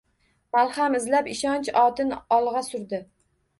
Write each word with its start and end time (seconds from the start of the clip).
Malham 0.55 0.97
istab 1.01 1.29
ishonch 1.35 1.71
otin 1.83 2.17
olg‘a 2.41 2.65
surdi 2.73 3.05